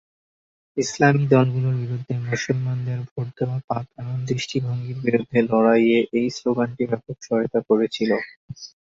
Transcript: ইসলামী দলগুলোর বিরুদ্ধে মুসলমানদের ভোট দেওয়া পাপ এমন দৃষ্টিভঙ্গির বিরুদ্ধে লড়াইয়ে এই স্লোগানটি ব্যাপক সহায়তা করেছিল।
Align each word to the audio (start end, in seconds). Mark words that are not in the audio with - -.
ইসলামী 0.77 1.23
দলগুলোর 1.31 1.75
বিরুদ্ধে 1.81 2.13
মুসলমানদের 2.25 2.99
ভোট 3.07 3.27
দেওয়া 3.37 3.57
পাপ 3.69 3.85
এমন 4.01 4.17
দৃষ্টিভঙ্গির 4.29 4.97
বিরুদ্ধে 5.05 5.39
লড়াইয়ে 5.49 5.99
এই 6.17 6.27
স্লোগানটি 6.37 6.83
ব্যাপক 6.89 7.17
সহায়তা 7.25 7.59
করেছিল। 7.69 8.11